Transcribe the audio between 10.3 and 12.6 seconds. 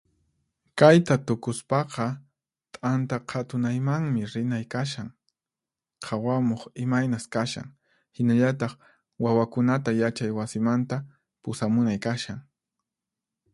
wasimanta pusamunay kashan.